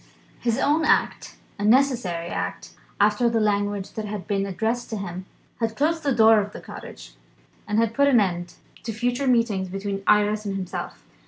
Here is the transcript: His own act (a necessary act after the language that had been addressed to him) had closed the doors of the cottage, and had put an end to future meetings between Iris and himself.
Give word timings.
His 0.39 0.57
own 0.57 0.83
act 0.83 1.35
(a 1.59 1.63
necessary 1.63 2.29
act 2.29 2.71
after 2.99 3.29
the 3.29 3.39
language 3.39 3.91
that 3.93 4.05
had 4.05 4.25
been 4.25 4.47
addressed 4.47 4.89
to 4.89 4.97
him) 4.97 5.27
had 5.59 5.75
closed 5.75 6.01
the 6.01 6.11
doors 6.11 6.47
of 6.47 6.53
the 6.53 6.59
cottage, 6.59 7.13
and 7.67 7.77
had 7.77 7.93
put 7.93 8.07
an 8.07 8.19
end 8.19 8.55
to 8.81 8.93
future 8.93 9.27
meetings 9.27 9.69
between 9.69 10.01
Iris 10.07 10.43
and 10.43 10.55
himself. 10.55 11.05